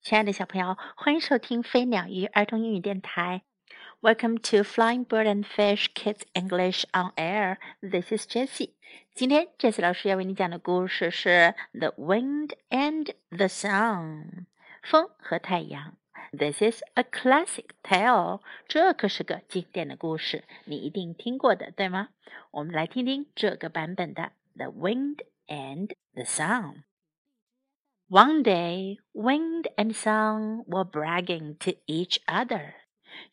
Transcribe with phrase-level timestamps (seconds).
[0.00, 3.42] 亲爱的小朋友，欢迎收听飞鸟鱼儿童英语电台。
[4.00, 7.58] Welcome to Flying Bird and Fish Kids English on Air.
[7.80, 8.74] This is Jessie.
[9.14, 11.28] 今天 Jessie 老师要为你讲的故事是
[11.78, 14.24] 《The Wind and the Sun》
[14.82, 15.96] 风和太阳。
[16.32, 18.40] This is a classic tale.
[18.66, 22.08] 这可是个经典的故事，你一定听过的，对吗？
[22.52, 24.22] 我们来听听这个版本的
[24.56, 25.18] 《The Wind
[25.48, 26.74] and the Sun》。
[28.09, 32.73] One day, wind and sun were bragging to each other.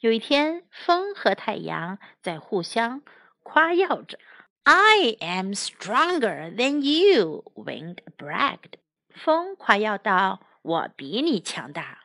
[0.01, 3.03] 有一天，风和太阳在互相
[3.43, 4.19] 夸耀着。
[4.63, 8.79] I am stronger than you, wind bragged.
[9.15, 11.99] 风夸耀道：“我比你强大。”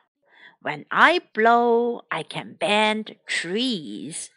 [0.60, 4.28] When I blow, I can bend trees.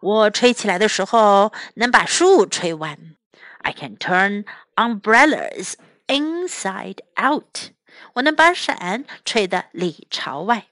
[0.00, 3.16] 我吹起来的时候，能把树吹弯。
[3.58, 4.44] I can turn
[4.74, 5.74] umbrellas
[6.06, 7.70] inside out.
[8.14, 10.66] 我能把伞吹得里朝外。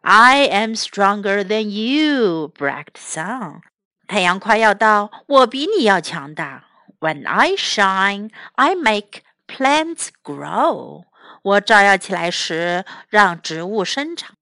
[0.00, 3.62] I am stronger than you, bragged sun.
[4.06, 6.64] 太阳夸耀道：“我比你要强大。”
[7.00, 11.04] When I shine, I make plants grow.
[11.42, 14.36] 我照耀起来时，让植物生长。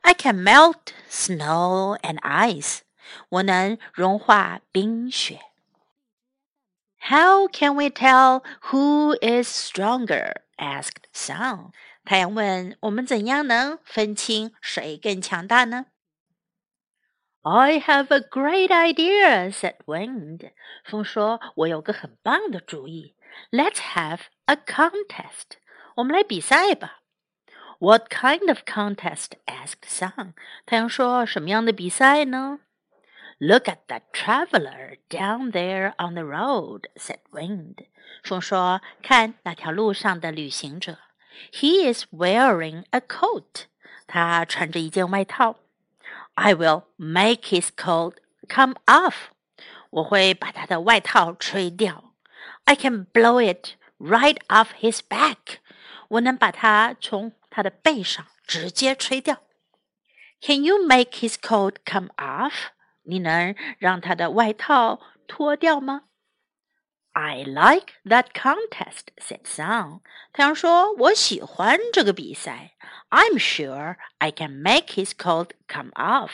[0.00, 2.78] I can melt snow and ice.
[3.28, 5.40] 我能融化冰雪。
[7.08, 10.32] How can we tell who is stronger?
[10.58, 11.72] asked Sun.
[12.04, 15.86] 太阳问：“我们怎样能分清谁更强大呢？”
[17.42, 20.52] I have a great idea," said Wind.
[20.84, 23.14] 风说：“我有个很棒的主意。
[23.50, 25.58] Let's have a contest.
[25.96, 27.00] 我们来比赛吧。”
[27.80, 29.38] What kind of contest?
[29.46, 30.34] asked Sun.
[30.66, 32.60] 太阳说：“什么样的比赛呢？”
[33.38, 37.86] Look at that traveler down there on the road," said Wind.
[38.22, 40.98] 风说：“看那条路上的旅行者，
[41.52, 43.64] He is wearing a coat.
[44.06, 45.56] 他穿着一件外套。
[46.34, 48.16] I will make his coat
[48.48, 49.14] come off.
[49.90, 52.12] 我会把他的外套吹掉。
[52.64, 55.58] I can blow it right off his back.
[56.08, 59.38] 我能把它从他的背上直接吹掉。
[60.40, 62.70] Can you make his coat come off?
[63.04, 66.02] 你能让他的外套脱掉吗？
[67.12, 70.00] I like that contest," said Sun.
[70.32, 72.76] 太阳说：“我喜欢这个比赛。
[73.10, 76.30] I'm sure I can make his coat come off.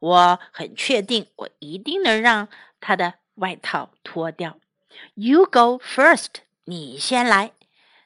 [0.00, 2.48] 我很确定，我一定能让
[2.80, 4.58] 他的外套脱掉。
[5.14, 6.42] You go first.
[6.64, 7.52] 你先来。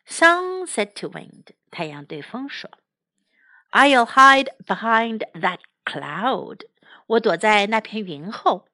[0.07, 1.55] Sun said to Wind.
[1.71, 2.73] 太阳对风说：“
[3.71, 6.67] I'll hide behind that cloud.”
[7.07, 8.67] 我躲在那片云后。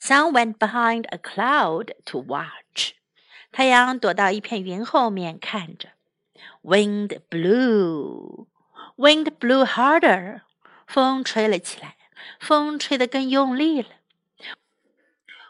[0.00, 2.92] Sun went behind a cloud to watch。
[3.50, 5.88] 太阳躲到一片云后面看着。
[6.62, 8.46] Wind blew.
[8.96, 10.42] Wind blew harder.
[10.86, 11.96] 风吹了起来，
[12.38, 13.88] 风吹得更用力了。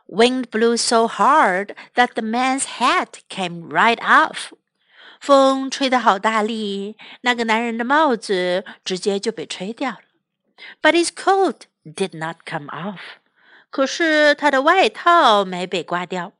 [0.06, 4.53] Wind blew so hard that the man's hat came right off.
[5.20, 9.98] 风吹得好大力，那个男人的帽子直接就被吹掉了。
[10.82, 13.00] but his coat did not come off.
[13.70, 16.32] 可是他的外套没被刮掉。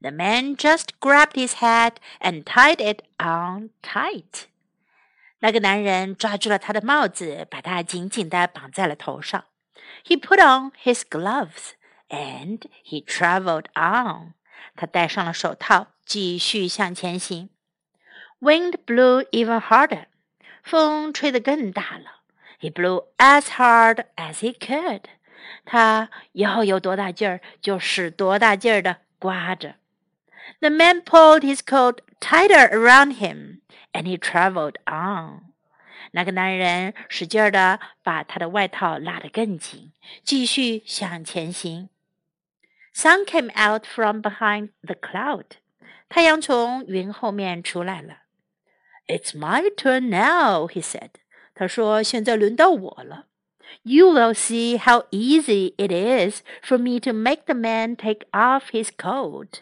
[0.00, 4.44] The man just grabbed his hat and tied it on tight.
[5.40, 9.44] 那个男人抓住了他的帽子，把它紧紧地绑在了头上。
[10.04, 11.72] He put on his gloves
[12.08, 14.34] and he traveled on.
[14.76, 17.50] 他戴上了手套，继续向前行。
[18.40, 20.06] Wind blew even harder.
[20.62, 22.17] 风吹得更大了。
[22.60, 25.02] he blew as hard as he could.
[25.64, 29.76] 他要有多大劲儿就使多大劲儿的刮着。
[30.60, 33.60] The man pulled his coat tighter around him,
[33.92, 35.52] and he traveled on.
[36.12, 39.92] 那个男人使劲儿的把他的外套拉得更紧，
[40.22, 41.88] 继续向前行。
[42.94, 45.44] Sun came out from behind the cloud.
[46.08, 48.18] 太阳从云后面出来了。
[49.08, 51.10] It's my turn now, he said.
[51.58, 53.26] 他说：“现在轮到我了。
[53.82, 58.88] You will see how easy it is for me to make the man take off his
[58.96, 59.60] coat。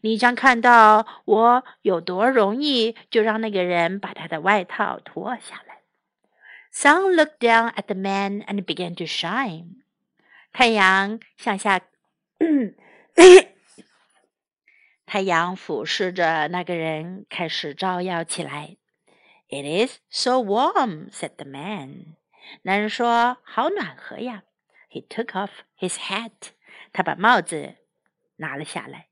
[0.00, 5.76] 你将看到我有多容易就让那个人把他的外套脱下来。”
[6.72, 9.82] Sun looked down at the man and began to shine。
[10.52, 11.80] 太阳向下，
[15.06, 18.76] 太阳俯视着那个人，开始照耀起来。
[19.51, 22.15] It is so warm," said the man.
[22.61, 24.43] 男人说：“好暖和呀。”
[24.89, 26.51] He took off his hat.
[26.93, 27.75] 他把帽子
[28.37, 29.07] 拿了下来。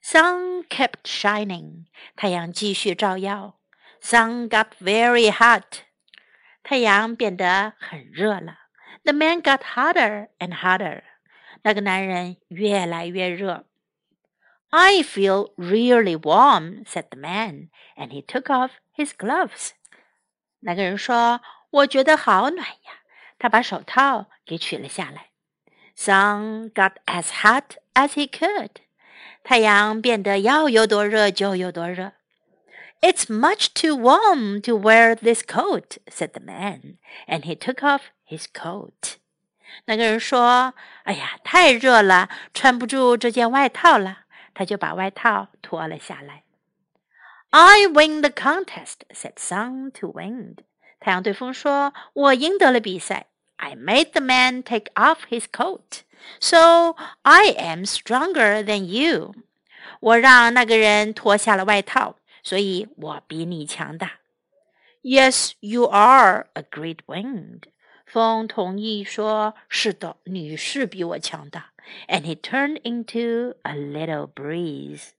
[0.00, 1.86] Sun kept shining.
[2.14, 3.58] 太阳继续照耀。
[4.00, 5.80] Sun got very hot.
[6.62, 8.58] 太阳变得很热了。
[9.02, 11.02] The man got hotter and hotter.
[11.62, 13.66] 那个男人越来越热。
[14.71, 19.71] I feel really warm, said the man, and he took off his gloves.
[20.59, 23.01] 那个人说：“我觉得好暖呀。”
[23.39, 25.27] 他把手套给取了下来。
[25.95, 28.71] Sun got as hot as he could.
[29.43, 32.13] 太阳变得要有多热就有多热。
[33.01, 36.97] It's much too warm to wear this coat, said the man,
[37.27, 39.17] and he took off his coat.
[39.85, 40.73] 那个人说：“
[41.03, 44.20] 哎呀，太热了，穿不住这件外套了。”
[44.53, 46.43] ”他就把外套脱了下来。
[47.49, 50.57] I win the contest, said Sun to Wind.
[50.99, 53.27] 太阳对风说：“我赢得了比赛。”
[53.57, 56.01] I made the man take off his coat,
[56.39, 59.33] so I am stronger than you.
[59.99, 64.19] 我让那个人脱下了外套，所以我比你强大。
[65.01, 67.63] Yes, you are, agreed Wind.
[68.11, 71.73] 风同意说：“是的，你是比我强大。”
[72.07, 75.09] And he turned into a little breeze.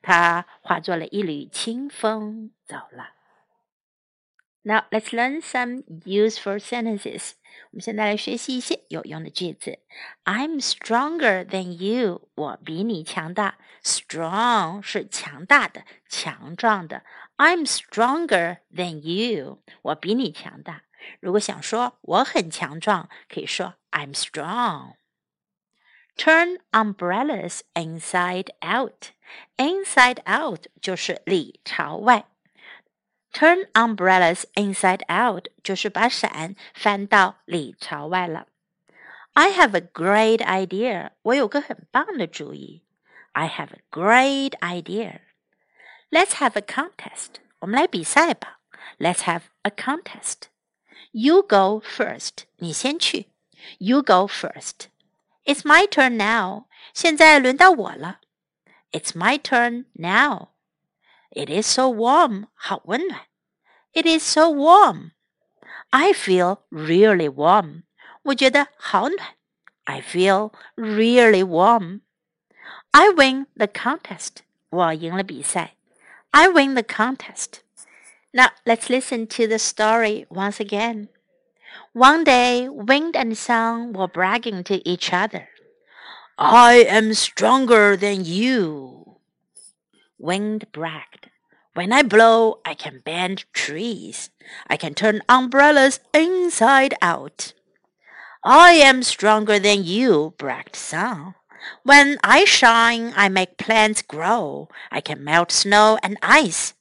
[0.00, 3.10] 他化作了一缕清风走了。
[4.62, 7.32] Now let's learn some useful sentences.
[7.70, 9.78] 我们现在来学习一些有用的句子。
[10.24, 12.28] I'm stronger than you.
[12.34, 13.58] 我比你强大。
[13.82, 17.02] Strong 是强大的、强壮的。
[17.36, 19.58] I'm stronger than you.
[19.82, 20.84] 我比你强大。
[21.20, 29.10] 如果想说我很强壮，可以说 I'm strong。Turn umbrellas inside out.
[29.56, 32.26] Inside out 就是里朝外。
[33.32, 38.46] Turn umbrellas inside out 就是把伞翻到里朝外了。
[39.32, 41.10] I have a great idea.
[41.22, 42.84] 我有个很棒的主意。
[43.32, 45.22] I have a great idea.
[46.10, 47.40] Let's have a contest.
[47.58, 48.60] 我们来比赛吧。
[48.98, 50.42] Let's have a contest.
[51.12, 52.44] You go first.
[52.56, 53.26] 你先去。
[53.78, 54.88] You go first.
[55.44, 56.64] It's my turn now.
[56.92, 58.20] 现在轮到我了。
[58.92, 60.48] It's my turn now.
[61.30, 62.46] It is so warm.
[62.54, 63.26] 好温暖。
[63.92, 65.10] It is so warm.
[65.90, 67.82] I feel really warm.
[68.22, 69.34] 我觉得好暖。
[69.84, 72.00] I feel really warm.
[72.90, 74.38] I win the contest.
[74.70, 75.76] 我赢了比赛。
[76.30, 77.60] I win the contest.
[78.33, 81.09] Now let's listen to the story once again.
[81.93, 85.49] One day, Wind and Sun were bragging to each other.
[86.37, 89.17] I am stronger than you.
[90.17, 91.29] Wind bragged.
[91.73, 94.29] When I blow, I can bend trees.
[94.67, 97.53] I can turn umbrellas inside out.
[98.43, 101.35] I am stronger than you, bragged Sun.
[101.83, 104.69] When I shine, I make plants grow.
[104.91, 106.73] I can melt snow and ice.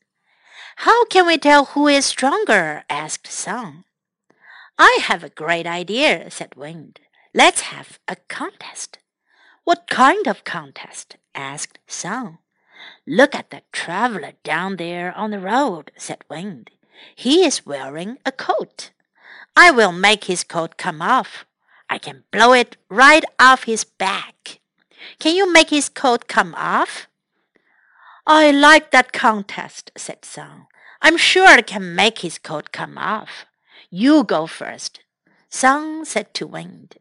[0.82, 2.84] How can we tell who is stronger?
[2.88, 3.82] asked Sun.
[4.78, 7.00] I have a great idea, said Wind.
[7.34, 9.00] Let's have a contest.
[9.64, 11.16] What kind of contest?
[11.34, 12.38] asked Sun.
[13.04, 16.70] Look at the traveler down there on the road, said Wind.
[17.16, 18.92] He is wearing a coat.
[19.56, 21.44] I will make his coat come off.
[21.90, 24.60] I can blow it right off his back.
[25.18, 27.07] Can you make his coat come off?
[28.30, 30.66] I like that contest, said Sun.
[31.00, 33.46] I'm sure I can make his coat come off.
[33.88, 35.00] You go first.
[35.48, 36.96] Sun said to Wind.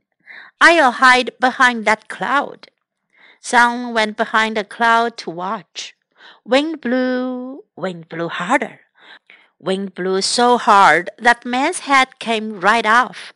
[0.62, 2.70] I'll hide behind that cloud.
[3.42, 5.98] Sun went behind a cloud to watch.
[6.46, 8.80] Wind blew, wind blew harder.
[9.60, 13.34] Wind blew so hard that man's head came right off,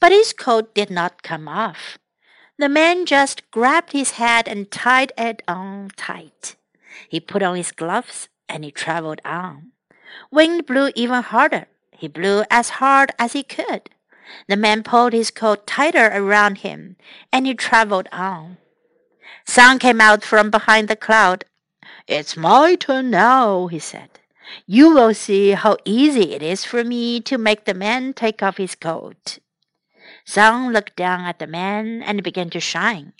[0.00, 1.98] but his coat did not come off.
[2.56, 6.56] The man just grabbed his head and tied it on tight.
[7.08, 9.72] He put on his gloves and he traveled on.
[10.30, 11.66] Wind blew even harder.
[11.90, 13.90] He blew as hard as he could.
[14.48, 16.96] The man pulled his coat tighter around him
[17.32, 18.58] and he traveled on.
[19.46, 21.44] Sun came out from behind the cloud.
[22.06, 24.10] It's my turn now, he said.
[24.66, 28.58] You will see how easy it is for me to make the man take off
[28.58, 29.38] his coat.
[30.24, 33.12] Sun looked down at the man and began to shine.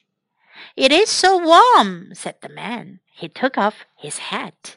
[0.76, 3.00] It is so warm, said the man.
[3.16, 4.76] He took off his hat.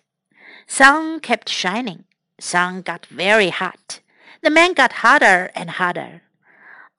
[0.65, 2.05] Sun kept shining.
[2.39, 3.99] Sun got very hot.
[4.41, 6.21] The man got hotter and hotter.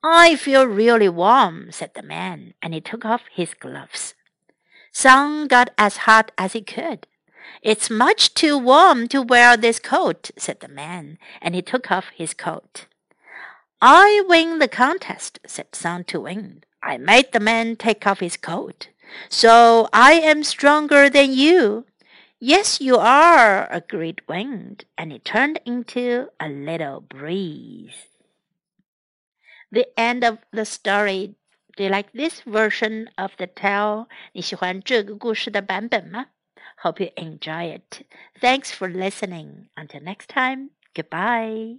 [0.03, 4.13] I feel really warm, said the man, and he took off his gloves.
[4.91, 7.07] Sun got as hot as he could.
[7.63, 12.09] It's much too warm to wear this coat, said the man, and he took off
[12.13, 12.85] his coat.
[13.81, 16.67] I win the contest, said Sun to Wind.
[16.83, 18.89] I made the man take off his coat.
[19.28, 21.86] So I am stronger than you.
[22.38, 28.08] Yes, you are, agreed Wind, and it turned into a little breeze.
[29.72, 31.34] The end of the story.
[31.76, 34.06] Do you like this version of the tale?
[34.32, 36.26] 你喜欢这个故事的版本吗？
[36.82, 38.04] Hope you enjoy it.
[38.40, 39.68] Thanks for listening.
[39.76, 40.70] Until next time.
[40.94, 41.78] Goodbye.